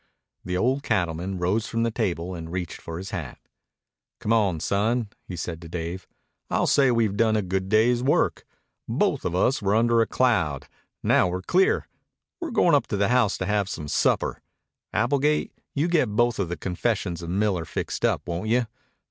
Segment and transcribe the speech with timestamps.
[0.43, 3.37] The old cattleman rose from the table and reached for his hat.
[4.19, 6.07] "Come on, son," he said to Dave.
[6.49, 8.43] "I'll say we've done a good day's work.
[8.87, 10.67] Both of us were under a cloud.
[11.03, 11.87] Now we're clear.
[12.39, 14.41] We're goin' up to the house to have some supper.
[14.91, 18.65] Applegate, you'll get both of the confessions of Miller fixed up, won't you?